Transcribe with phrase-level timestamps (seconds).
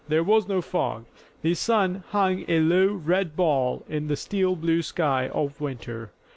[0.07, 1.05] There was no fog.
[1.43, 6.09] The sun hung a low, red ball in the steel blue sky of winter.